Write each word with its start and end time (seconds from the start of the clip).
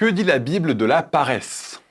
Que 0.00 0.06
dit 0.06 0.24
la 0.24 0.38
Bible 0.38 0.78
de 0.78 0.86
la 0.86 1.02
paresse? 1.02 1.82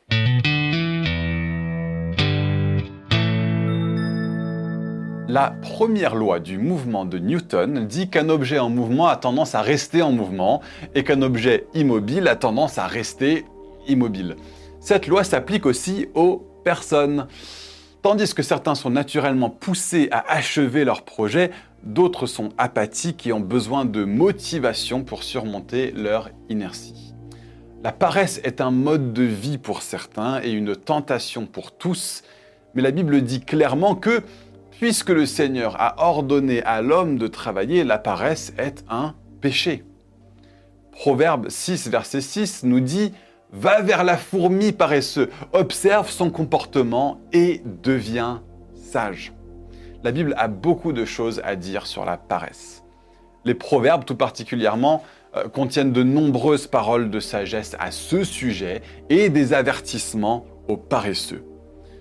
La 5.27 5.53
première 5.61 6.15
loi 6.15 6.39
du 6.39 6.57
mouvement 6.57 7.05
de 7.05 7.19
Newton 7.19 7.85
dit 7.85 8.09
qu'un 8.09 8.29
objet 8.29 8.57
en 8.57 8.71
mouvement 8.71 9.05
a 9.05 9.15
tendance 9.15 9.53
à 9.53 9.61
rester 9.61 10.01
en 10.01 10.11
mouvement 10.11 10.59
et 10.95 11.03
qu'un 11.03 11.21
objet 11.21 11.67
immobile 11.75 12.27
a 12.27 12.35
tendance 12.35 12.79
à 12.79 12.87
rester 12.87 13.45
immobile. 13.87 14.37
Cette 14.79 15.05
loi 15.05 15.23
s'applique 15.23 15.67
aussi 15.67 16.07
aux 16.15 16.37
personnes. 16.63 17.27
Tandis 18.01 18.33
que 18.33 18.41
certains 18.41 18.73
sont 18.73 18.89
naturellement 18.89 19.51
poussés 19.51 20.07
à 20.09 20.25
achever 20.33 20.83
leur 20.83 21.03
projet, 21.03 21.51
d'autres 21.83 22.25
sont 22.25 22.49
apathiques 22.57 23.27
et 23.27 23.33
ont 23.33 23.39
besoin 23.39 23.85
de 23.85 24.03
motivation 24.03 25.03
pour 25.03 25.21
surmonter 25.21 25.91
leur 25.91 26.31
inertie. 26.49 27.13
La 27.81 27.93
paresse 27.93 28.41
est 28.43 28.59
un 28.59 28.71
mode 28.71 29.13
de 29.13 29.23
vie 29.23 29.57
pour 29.57 29.81
certains 29.81 30.41
et 30.43 30.51
une 30.51 30.75
tentation 30.75 31.45
pour 31.45 31.71
tous, 31.71 32.23
mais 32.73 32.81
la 32.81 32.91
Bible 32.91 33.21
dit 33.21 33.41
clairement 33.41 33.95
que 33.95 34.21
Puisque 34.71 35.09
le 35.09 35.25
Seigneur 35.25 35.75
a 35.77 36.07
ordonné 36.07 36.63
à 36.63 36.81
l'homme 36.81 37.17
de 37.17 37.27
travailler, 37.27 37.83
la 37.83 37.97
paresse 37.97 38.53
est 38.57 38.85
un 38.89 39.13
péché. 39.41 39.83
Proverbe 40.93 41.49
6, 41.49 41.89
verset 41.89 42.21
6 42.21 42.63
nous 42.63 42.79
dit 42.79 43.11
Va 43.51 43.81
vers 43.81 44.05
la 44.05 44.15
fourmi 44.15 44.71
paresseux, 44.71 45.29
observe 45.51 46.09
son 46.09 46.29
comportement 46.31 47.19
et 47.33 47.61
deviens 47.83 48.41
sage. 48.73 49.33
La 50.03 50.11
Bible 50.11 50.33
a 50.37 50.47
beaucoup 50.47 50.93
de 50.93 51.03
choses 51.03 51.41
à 51.43 51.57
dire 51.57 51.85
sur 51.85 52.05
la 52.05 52.15
paresse. 52.15 52.83
Les 53.43 53.55
proverbes, 53.55 54.05
tout 54.05 54.15
particulièrement, 54.15 55.03
contiennent 55.53 55.93
de 55.93 56.03
nombreuses 56.03 56.67
paroles 56.67 57.09
de 57.09 57.19
sagesse 57.19 57.75
à 57.79 57.91
ce 57.91 58.23
sujet 58.23 58.81
et 59.09 59.29
des 59.29 59.53
avertissements 59.53 60.45
aux 60.67 60.77
paresseux. 60.77 61.43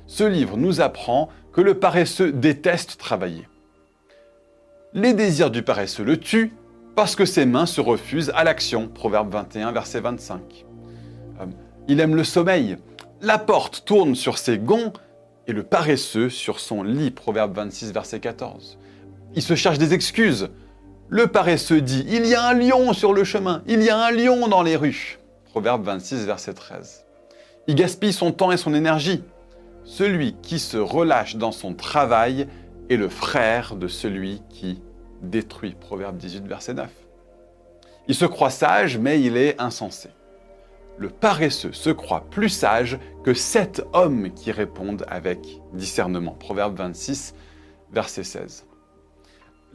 Ce 0.07 0.25
livre 0.25 0.57
nous 0.57 0.81
apprend 0.81 1.29
que 1.53 1.61
le 1.61 1.75
paresseux 1.75 2.33
déteste 2.33 2.99
travailler. 2.99 3.47
Les 4.95 5.13
désirs 5.13 5.51
du 5.51 5.63
paresseux 5.63 6.05
le 6.05 6.17
tuent 6.17 6.53
parce 6.97 7.15
que 7.15 7.27
ses 7.27 7.47
mains 7.47 7.67
se 7.67 7.81
refusent 7.81 8.33
à 8.35 8.43
l'action. 8.43 8.89
Proverbe 8.89 9.31
21, 9.31 9.73
verset 9.73 10.01
25. 10.01 10.65
Euh, 11.41 11.45
il 11.87 12.01
aime 12.01 12.17
le 12.17 12.25
sommeil. 12.25 12.79
La 13.21 13.39
porte 13.39 13.85
tourne 13.85 14.15
sur 14.15 14.39
ses 14.39 14.59
gonds 14.59 14.93
et 15.47 15.53
le 15.53 15.63
paresseux 15.63 16.31
sur 16.31 16.59
son 16.59 16.83
lit. 16.83 17.11
Proverbe 17.11 17.55
26, 17.55 17.93
verset 17.93 18.21
14. 18.21 18.79
Il 19.35 19.43
se 19.43 19.55
cherche 19.55 19.79
des 19.79 19.93
excuses. 19.93 20.49
Le 21.11 21.27
paresseux 21.27 21.81
dit 21.81 22.05
Il 22.09 22.27
y 22.27 22.35
a 22.35 22.47
un 22.47 22.53
lion 22.53 22.93
sur 22.93 23.15
le 23.15 23.25
chemin, 23.25 23.63
il 23.67 23.83
y 23.83 23.89
a 23.89 23.99
un 23.99 24.11
lion 24.11 24.47
dans 24.47 24.63
les 24.63 24.77
rues. 24.77 25.19
Proverbe 25.47 25.83
26, 25.85 26.27
verset 26.27 26.53
13. 26.53 27.07
Il 27.67 27.77
gaspille 27.77 28.13
son 28.13 28.31
temps 28.31 28.53
et 28.53 28.59
son 28.59 28.75
énergie. 28.75 29.25
Celui 29.85 30.35
qui 30.43 30.59
se 30.59 30.77
relâche 30.77 31.37
dans 31.37 31.51
son 31.51 31.73
travail 31.73 32.47
est 32.91 32.97
le 32.97 33.09
frère 33.09 33.75
de 33.77 33.89
celui 33.89 34.43
qui 34.51 34.83
détruit. 35.23 35.75
Proverbe 35.81 36.19
18, 36.19 36.47
verset 36.47 36.75
9. 36.75 36.91
Il 38.09 38.15
se 38.15 38.27
croit 38.27 38.51
sage, 38.51 38.99
mais 38.99 39.23
il 39.23 39.39
est 39.39 39.59
insensé. 39.59 40.11
Le 40.99 41.09
paresseux 41.09 41.73
se 41.73 41.89
croit 41.89 42.27
plus 42.31 42.51
sage 42.51 42.99
que 43.25 43.33
sept 43.33 43.83
hommes 43.95 44.31
qui 44.35 44.53
répondent 44.53 45.07
avec 45.09 45.41
discernement. 45.73 46.33
Proverbe 46.33 46.77
26, 46.77 47.35
verset 47.93 48.25
16. 48.25 48.67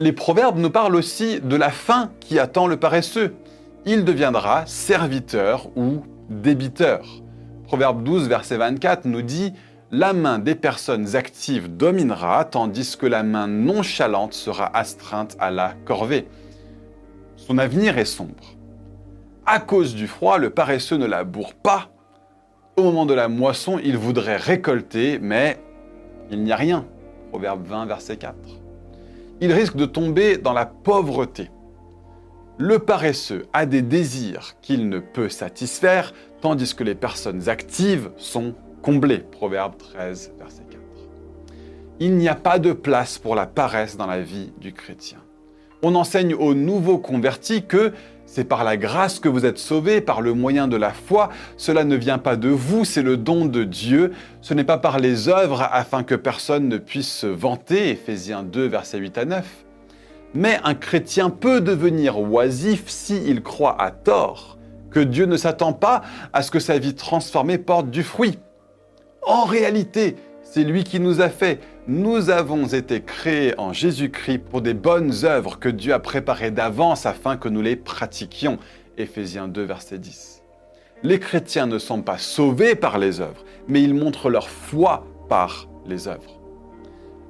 Les 0.00 0.12
proverbes 0.12 0.58
nous 0.58 0.70
parlent 0.70 0.96
aussi 0.96 1.40
de 1.40 1.54
la 1.54 1.70
fin 1.70 2.10
qui 2.18 2.40
attend 2.40 2.66
le 2.66 2.76
paresseux. 2.76 3.36
Il 3.86 4.04
deviendra 4.04 4.66
serviteur 4.66 5.68
ou 5.76 6.02
débiteur. 6.28 7.06
Proverbe 7.62 8.02
12, 8.02 8.28
verset 8.28 8.56
24 8.56 9.04
nous 9.04 9.22
dit 9.22 9.52
la 9.92 10.12
main 10.12 10.40
des 10.40 10.56
personnes 10.56 11.14
actives 11.14 11.76
dominera, 11.76 12.44
tandis 12.44 12.96
que 12.96 13.06
la 13.06 13.22
main 13.22 13.46
nonchalante 13.46 14.34
sera 14.34 14.76
astreinte 14.76 15.36
à 15.38 15.52
la 15.52 15.74
corvée. 15.84 16.26
Son 17.36 17.58
avenir 17.58 17.96
est 17.96 18.04
sombre. 18.04 18.56
À 19.46 19.60
cause 19.60 19.94
du 19.94 20.08
froid, 20.08 20.38
le 20.38 20.50
paresseux 20.50 20.96
ne 20.96 21.06
laboure 21.06 21.54
pas. 21.54 21.90
Au 22.76 22.82
moment 22.82 23.06
de 23.06 23.14
la 23.14 23.28
moisson, 23.28 23.78
il 23.84 23.96
voudrait 23.96 24.38
récolter, 24.38 25.20
mais 25.20 25.60
il 26.32 26.42
n'y 26.42 26.50
a 26.50 26.56
rien. 26.56 26.84
Proverbe 27.30 27.64
20, 27.64 27.86
verset 27.86 28.16
4. 28.16 28.63
Il 29.44 29.52
risque 29.52 29.76
de 29.76 29.84
tomber 29.84 30.38
dans 30.38 30.54
la 30.54 30.64
pauvreté. 30.64 31.50
Le 32.56 32.78
paresseux 32.78 33.44
a 33.52 33.66
des 33.66 33.82
désirs 33.82 34.54
qu'il 34.62 34.88
ne 34.88 35.00
peut 35.00 35.28
satisfaire, 35.28 36.14
tandis 36.40 36.74
que 36.74 36.82
les 36.82 36.94
personnes 36.94 37.50
actives 37.50 38.10
sont 38.16 38.54
comblé. 38.80 39.18
Proverbe 39.18 39.76
13, 39.76 40.32
verset 40.38 40.62
4. 40.70 40.80
Il 42.00 42.16
n'y 42.16 42.26
a 42.26 42.34
pas 42.34 42.58
de 42.58 42.72
place 42.72 43.18
pour 43.18 43.34
la 43.34 43.44
paresse 43.44 43.98
dans 43.98 44.06
la 44.06 44.22
vie 44.22 44.50
du 44.62 44.72
chrétien. 44.72 45.18
On 45.82 45.94
enseigne 45.94 46.32
aux 46.32 46.54
nouveaux 46.54 46.96
convertis 46.96 47.66
que 47.66 47.92
c'est 48.26 48.44
par 48.44 48.64
la 48.64 48.76
grâce 48.76 49.20
que 49.20 49.28
vous 49.28 49.46
êtes 49.46 49.58
sauvés, 49.58 50.00
par 50.00 50.20
le 50.20 50.34
moyen 50.34 50.66
de 50.68 50.76
la 50.76 50.90
foi. 50.90 51.30
Cela 51.56 51.84
ne 51.84 51.96
vient 51.96 52.18
pas 52.18 52.36
de 52.36 52.48
vous, 52.48 52.84
c'est 52.84 53.02
le 53.02 53.16
don 53.16 53.44
de 53.44 53.64
Dieu. 53.64 54.12
Ce 54.40 54.54
n'est 54.54 54.64
pas 54.64 54.78
par 54.78 54.98
les 54.98 55.28
œuvres 55.28 55.62
afin 55.70 56.02
que 56.02 56.14
personne 56.14 56.68
ne 56.68 56.78
puisse 56.78 57.12
se 57.12 57.26
vanter. 57.26 57.90
Éphésiens 57.90 58.42
2, 58.42 58.66
versets 58.66 58.98
8 58.98 59.18
à 59.18 59.24
9. 59.24 59.64
Mais 60.34 60.58
un 60.64 60.74
chrétien 60.74 61.30
peut 61.30 61.60
devenir 61.60 62.18
oisif 62.18 62.88
s'il 62.88 63.42
croit 63.42 63.80
à 63.80 63.90
tort 63.90 64.58
que 64.90 65.00
Dieu 65.00 65.26
ne 65.26 65.36
s'attend 65.36 65.72
pas 65.72 66.02
à 66.32 66.42
ce 66.42 66.50
que 66.50 66.60
sa 66.60 66.78
vie 66.78 66.94
transformée 66.94 67.58
porte 67.58 67.90
du 67.90 68.02
fruit. 68.02 68.38
En 69.26 69.44
réalité, 69.44 70.16
c'est 70.44 70.62
lui 70.62 70.84
qui 70.84 71.00
nous 71.00 71.20
a 71.20 71.30
fait. 71.30 71.58
Nous 71.88 72.30
avons 72.30 72.66
été 72.66 73.02
créés 73.02 73.58
en 73.58 73.72
Jésus-Christ 73.72 74.38
pour 74.38 74.60
des 74.60 74.74
bonnes 74.74 75.24
œuvres 75.24 75.58
que 75.58 75.68
Dieu 75.68 75.92
a 75.92 75.98
préparées 75.98 76.50
d'avance 76.50 77.06
afin 77.06 77.36
que 77.36 77.48
nous 77.48 77.62
les 77.62 77.76
pratiquions. 77.76 78.58
Éphésiens 78.96 79.48
2, 79.48 79.62
verset 79.62 79.98
10. 79.98 80.42
Les 81.02 81.18
chrétiens 81.18 81.66
ne 81.66 81.78
sont 81.78 82.02
pas 82.02 82.18
sauvés 82.18 82.76
par 82.76 82.98
les 82.98 83.20
œuvres, 83.20 83.44
mais 83.68 83.82
ils 83.82 83.94
montrent 83.94 84.30
leur 84.30 84.48
foi 84.48 85.06
par 85.28 85.68
les 85.86 86.08
œuvres. 86.08 86.40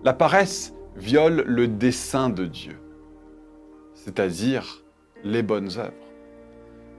La 0.04 0.12
paresse 0.12 0.74
viole 0.96 1.44
le 1.46 1.66
dessein 1.66 2.28
de 2.28 2.44
Dieu, 2.44 2.78
c'est-à-dire 3.94 4.84
les 5.24 5.42
bonnes 5.42 5.70
œuvres. 5.78 6.04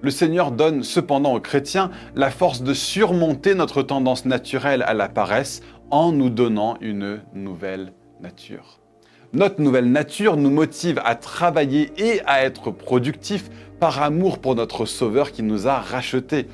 Le 0.01 0.11
Seigneur 0.11 0.51
donne 0.51 0.83
cependant 0.83 1.33
aux 1.33 1.39
chrétiens 1.39 1.89
la 2.15 2.29
force 2.29 2.61
de 2.61 2.73
surmonter 2.73 3.55
notre 3.55 3.81
tendance 3.81 4.25
naturelle 4.25 4.83
à 4.83 4.93
la 4.93 5.09
paresse 5.09 5.61
en 5.91 6.11
nous 6.11 6.29
donnant 6.29 6.77
une 6.81 7.21
nouvelle 7.33 7.93
nature. 8.21 8.79
Notre 9.33 9.61
nouvelle 9.61 9.91
nature 9.91 10.37
nous 10.37 10.49
motive 10.49 11.01
à 11.03 11.15
travailler 11.15 11.91
et 11.97 12.21
à 12.25 12.43
être 12.43 12.71
productifs 12.71 13.49
par 13.79 14.01
amour 14.01 14.39
pour 14.39 14.55
notre 14.55 14.85
Sauveur 14.85 15.31
qui 15.31 15.43
nous 15.43 15.67
a 15.67 15.79
rachetés. 15.79 16.47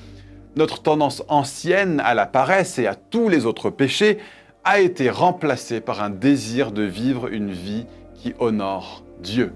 Notre 0.56 0.82
tendance 0.82 1.24
ancienne 1.28 2.00
à 2.00 2.14
la 2.14 2.26
paresse 2.26 2.80
et 2.80 2.88
à 2.88 2.96
tous 2.96 3.30
les 3.30 3.46
autres 3.46 3.70
péchés 3.70 4.18
a 4.64 4.80
été 4.80 5.10
remplacée 5.10 5.80
par 5.82 6.02
un 6.04 6.10
désir 6.10 6.72
de 6.72 6.84
vivre 6.84 7.28
une 7.28 7.52
vie 7.52 7.86
qui 8.16 8.34
honore 8.40 9.04
Dieu. 9.22 9.54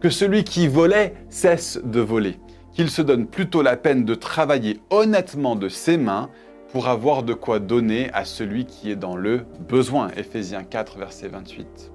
Que 0.00 0.10
celui 0.10 0.44
qui 0.44 0.66
volait 0.66 1.14
cesse 1.28 1.78
de 1.84 2.00
voler 2.00 2.38
qu'il 2.72 2.90
se 2.90 3.02
donne 3.02 3.26
plutôt 3.26 3.62
la 3.62 3.76
peine 3.76 4.04
de 4.04 4.14
travailler 4.14 4.80
honnêtement 4.90 5.56
de 5.56 5.68
ses 5.68 5.96
mains 5.96 6.30
pour 6.72 6.88
avoir 6.88 7.22
de 7.22 7.34
quoi 7.34 7.58
donner 7.58 8.10
à 8.12 8.24
celui 8.24 8.64
qui 8.64 8.90
est 8.90 8.96
dans 8.96 9.16
le 9.16 9.44
besoin. 9.68 10.10
Éphésiens 10.16 10.62
4, 10.62 10.98
verset 10.98 11.28
28. 11.28 11.92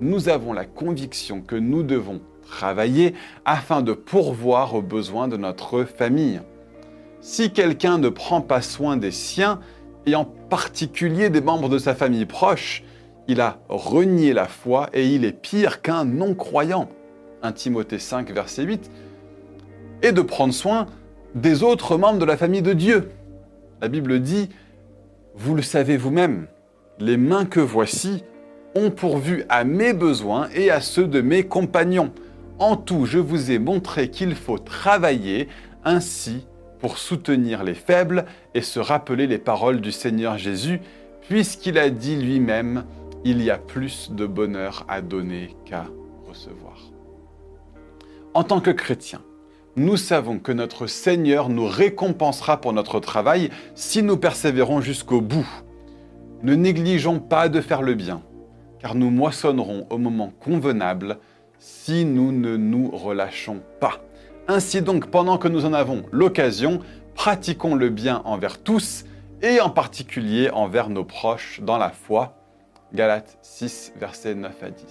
Nous 0.00 0.28
avons 0.28 0.52
la 0.52 0.64
conviction 0.64 1.40
que 1.40 1.56
nous 1.56 1.82
devons 1.82 2.20
travailler 2.42 3.14
afin 3.44 3.80
de 3.80 3.92
pourvoir 3.92 4.74
aux 4.74 4.82
besoins 4.82 5.28
de 5.28 5.36
notre 5.36 5.84
famille. 5.84 6.40
Si 7.20 7.50
quelqu'un 7.50 7.98
ne 7.98 8.10
prend 8.10 8.42
pas 8.42 8.60
soin 8.60 8.96
des 8.96 9.10
siens, 9.10 9.60
et 10.06 10.14
en 10.14 10.26
particulier 10.26 11.30
des 11.30 11.40
membres 11.40 11.70
de 11.70 11.78
sa 11.78 11.94
famille 11.94 12.26
proche, 12.26 12.84
il 13.26 13.40
a 13.40 13.60
renié 13.70 14.34
la 14.34 14.46
foi 14.46 14.90
et 14.92 15.06
il 15.06 15.24
est 15.24 15.32
pire 15.32 15.80
qu'un 15.80 16.04
non-croyant. 16.04 16.90
1 17.42 17.52
Timothée 17.52 17.98
5, 17.98 18.30
verset 18.32 18.64
8 18.64 18.90
et 20.02 20.12
de 20.12 20.20
prendre 20.20 20.52
soin 20.52 20.86
des 21.34 21.62
autres 21.62 21.96
membres 21.96 22.18
de 22.18 22.26
la 22.26 22.36
famille 22.36 22.60
de 22.60 22.74
Dieu. 22.74 23.10
La 23.80 23.88
Bible 23.88 24.20
dit, 24.20 24.48
vous 25.34 25.54
le 25.54 25.62
savez 25.62 25.96
vous-même, 25.96 26.46
les 26.98 27.16
mains 27.16 27.44
que 27.44 27.60
voici 27.60 28.24
ont 28.74 28.90
pourvu 28.90 29.44
à 29.48 29.64
mes 29.64 29.92
besoins 29.92 30.48
et 30.54 30.70
à 30.70 30.80
ceux 30.80 31.06
de 31.06 31.20
mes 31.20 31.44
compagnons. 31.44 32.12
En 32.58 32.76
tout, 32.76 33.04
je 33.06 33.18
vous 33.18 33.50
ai 33.50 33.58
montré 33.58 34.10
qu'il 34.10 34.34
faut 34.34 34.58
travailler 34.58 35.48
ainsi 35.84 36.46
pour 36.78 36.98
soutenir 36.98 37.64
les 37.64 37.74
faibles 37.74 38.26
et 38.54 38.62
se 38.62 38.78
rappeler 38.78 39.26
les 39.26 39.38
paroles 39.38 39.80
du 39.80 39.90
Seigneur 39.90 40.38
Jésus, 40.38 40.80
puisqu'il 41.28 41.78
a 41.78 41.90
dit 41.90 42.16
lui-même, 42.16 42.84
il 43.24 43.42
y 43.42 43.50
a 43.50 43.58
plus 43.58 44.10
de 44.12 44.26
bonheur 44.26 44.84
à 44.88 45.00
donner 45.00 45.56
qu'à 45.64 45.86
recevoir. 46.28 46.78
En 48.34 48.44
tant 48.44 48.60
que 48.60 48.70
chrétien, 48.70 49.20
nous 49.76 49.96
savons 49.96 50.38
que 50.38 50.52
notre 50.52 50.86
Seigneur 50.86 51.48
nous 51.48 51.66
récompensera 51.66 52.60
pour 52.60 52.72
notre 52.72 53.00
travail 53.00 53.50
si 53.74 54.02
nous 54.02 54.16
persévérons 54.16 54.80
jusqu'au 54.80 55.20
bout. 55.20 55.48
Ne 56.42 56.54
négligeons 56.54 57.18
pas 57.18 57.48
de 57.48 57.60
faire 57.60 57.82
le 57.82 57.94
bien, 57.94 58.22
car 58.78 58.94
nous 58.94 59.10
moissonnerons 59.10 59.86
au 59.90 59.98
moment 59.98 60.32
convenable 60.40 61.18
si 61.58 62.04
nous 62.04 62.30
ne 62.30 62.56
nous 62.56 62.90
relâchons 62.90 63.62
pas. 63.80 64.00
Ainsi 64.46 64.82
donc, 64.82 65.10
pendant 65.10 65.38
que 65.38 65.48
nous 65.48 65.64
en 65.64 65.72
avons 65.72 66.04
l'occasion, 66.12 66.80
pratiquons 67.14 67.74
le 67.74 67.88
bien 67.88 68.22
envers 68.24 68.62
tous 68.62 69.04
et 69.42 69.60
en 69.60 69.70
particulier 69.70 70.50
envers 70.50 70.88
nos 70.88 71.04
proches 71.04 71.60
dans 71.62 71.78
la 71.78 71.90
foi. 71.90 72.36
Galates 72.92 73.38
6, 73.42 73.94
versets 73.96 74.34
9 74.34 74.62
à 74.62 74.70
10. 74.70 74.84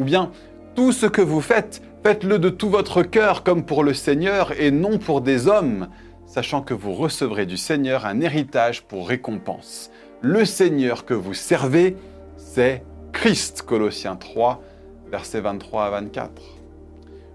Ou 0.00 0.04
bien, 0.04 0.30
tout 0.74 0.92
ce 0.92 1.06
que 1.06 1.22
vous 1.22 1.40
faites, 1.40 1.82
faites-le 2.02 2.38
de 2.38 2.48
tout 2.48 2.70
votre 2.70 3.02
cœur 3.02 3.42
comme 3.42 3.64
pour 3.64 3.84
le 3.84 3.94
Seigneur 3.94 4.52
et 4.60 4.70
non 4.70 4.98
pour 4.98 5.20
des 5.20 5.48
hommes, 5.48 5.88
sachant 6.26 6.62
que 6.62 6.74
vous 6.74 6.94
recevrez 6.94 7.46
du 7.46 7.56
Seigneur 7.56 8.06
un 8.06 8.20
héritage 8.20 8.82
pour 8.82 9.08
récompense. 9.08 9.90
Le 10.20 10.44
Seigneur 10.44 11.04
que 11.04 11.14
vous 11.14 11.34
servez, 11.34 11.96
c'est 12.36 12.84
Christ, 13.12 13.62
Colossiens 13.62 14.16
3, 14.16 14.62
versets 15.10 15.40
23 15.40 15.84
à 15.86 15.90
24. 15.90 16.30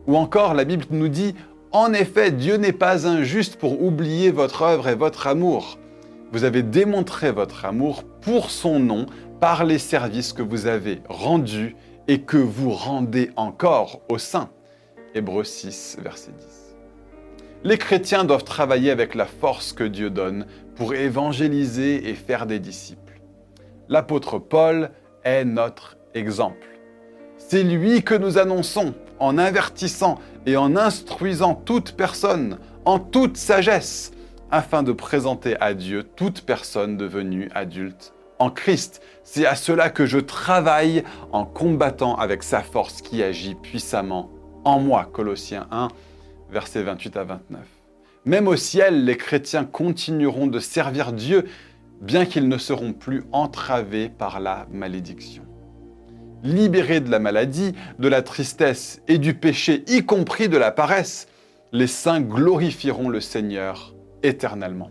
Ou 0.07 0.17
encore, 0.17 0.53
la 0.53 0.65
Bible 0.65 0.85
nous 0.91 1.07
dit, 1.07 1.35
En 1.71 1.93
effet, 1.93 2.31
Dieu 2.31 2.57
n'est 2.57 2.71
pas 2.71 3.07
injuste 3.07 3.55
pour 3.55 3.81
oublier 3.81 4.31
votre 4.31 4.61
œuvre 4.61 4.87
et 4.87 4.95
votre 4.95 5.27
amour. 5.27 5.77
Vous 6.31 6.43
avez 6.43 6.63
démontré 6.63 7.31
votre 7.31 7.65
amour 7.65 8.03
pour 8.21 8.49
son 8.49 8.79
nom 8.79 9.05
par 9.39 9.65
les 9.65 9.77
services 9.77 10.33
que 10.33 10.41
vous 10.41 10.67
avez 10.67 11.01
rendus 11.07 11.75
et 12.07 12.21
que 12.21 12.37
vous 12.37 12.71
rendez 12.71 13.31
encore 13.35 14.01
aux 14.09 14.17
saints. 14.17 14.49
Hébreux 15.15 15.43
6, 15.43 15.97
verset 16.01 16.31
10. 16.31 16.75
Les 17.63 17.77
chrétiens 17.77 18.25
doivent 18.25 18.43
travailler 18.43 18.91
avec 18.91 19.15
la 19.15 19.25
force 19.25 19.71
que 19.71 19.83
Dieu 19.83 20.09
donne 20.09 20.45
pour 20.75 20.95
évangéliser 20.95 22.09
et 22.09 22.13
faire 22.13 22.45
des 22.45 22.59
disciples. 22.59 23.21
L'apôtre 23.87 24.39
Paul 24.39 24.91
est 25.23 25.45
notre 25.45 25.97
exemple. 26.13 26.67
C'est 27.37 27.63
lui 27.63 28.03
que 28.03 28.15
nous 28.15 28.37
annonçons 28.37 28.93
en 29.19 29.37
avertissant 29.37 30.19
et 30.45 30.57
en 30.57 30.75
instruisant 30.75 31.55
toute 31.55 31.93
personne 31.93 32.57
en 32.85 32.99
toute 32.99 33.37
sagesse, 33.37 34.11
afin 34.51 34.83
de 34.83 34.91
présenter 34.91 35.55
à 35.61 35.73
Dieu 35.73 36.03
toute 36.03 36.41
personne 36.41 36.97
devenue 36.97 37.49
adulte 37.55 38.13
Christ. 38.49 39.01
C'est 39.23 39.45
à 39.45 39.55
cela 39.55 39.89
que 39.89 40.05
je 40.05 40.19
travaille 40.19 41.03
en 41.31 41.45
combattant 41.45 42.15
avec 42.15 42.43
sa 42.43 42.61
force 42.61 43.01
qui 43.01 43.23
agit 43.23 43.55
puissamment 43.55 44.29
en 44.63 44.79
moi. 44.79 45.09
Colossiens 45.11 45.67
1, 45.71 45.87
versets 46.49 46.83
28 46.83 47.17
à 47.17 47.23
29. 47.23 47.61
Même 48.25 48.47
au 48.47 48.55
ciel, 48.55 49.05
les 49.05 49.17
chrétiens 49.17 49.65
continueront 49.65 50.47
de 50.47 50.59
servir 50.59 51.11
Dieu, 51.11 51.45
bien 52.01 52.25
qu'ils 52.25 52.47
ne 52.47 52.57
seront 52.57 52.93
plus 52.93 53.23
entravés 53.31 54.09
par 54.09 54.39
la 54.39 54.65
malédiction. 54.71 55.43
Libérés 56.43 56.99
de 56.99 57.09
la 57.09 57.19
maladie, 57.19 57.73
de 57.99 58.07
la 58.07 58.21
tristesse 58.21 59.01
et 59.07 59.17
du 59.17 59.33
péché, 59.33 59.83
y 59.87 60.05
compris 60.05 60.49
de 60.49 60.57
la 60.57 60.71
paresse, 60.71 61.27
les 61.71 61.87
saints 61.87 62.21
glorifieront 62.21 63.09
le 63.09 63.19
Seigneur 63.19 63.93
éternellement. 64.21 64.89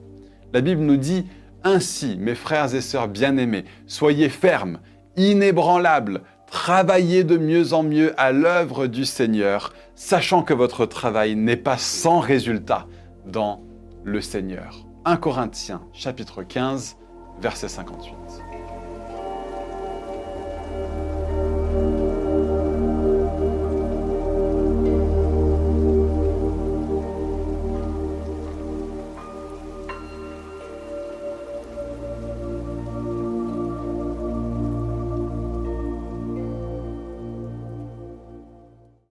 La 0.52 0.60
Bible 0.60 0.82
nous 0.82 0.96
dit, 0.96 1.26
ainsi, 1.64 2.16
mes 2.18 2.34
frères 2.34 2.74
et 2.74 2.80
sœurs 2.80 3.08
bien-aimés, 3.08 3.64
soyez 3.86 4.28
fermes, 4.28 4.78
inébranlables, 5.16 6.22
travaillez 6.46 7.24
de 7.24 7.38
mieux 7.38 7.72
en 7.72 7.82
mieux 7.82 8.12
à 8.20 8.32
l'œuvre 8.32 8.86
du 8.86 9.04
Seigneur, 9.04 9.72
sachant 9.94 10.42
que 10.42 10.54
votre 10.54 10.86
travail 10.86 11.34
n'est 11.34 11.56
pas 11.56 11.78
sans 11.78 12.20
résultat 12.20 12.86
dans 13.26 13.62
le 14.04 14.20
Seigneur. 14.20 14.86
1 15.04 15.16
Corinthiens 15.16 15.82
chapitre 15.92 16.42
15, 16.42 16.96
verset 17.40 17.68
58. 17.68 18.51